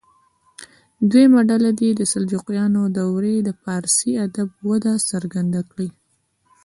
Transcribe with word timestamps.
دویمه 1.09 1.41
ډله 1.49 1.71
دې 1.79 1.89
د 1.95 2.01
سلجوقیانو 2.11 2.81
دورې 2.97 3.35
د 3.41 3.49
فارسي 3.63 4.11
ادب 4.25 4.49
وده 4.69 4.93
څرګنده 5.09 5.61
کړي. 5.71 5.89